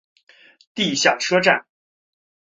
[0.73, 1.67] 地下车站。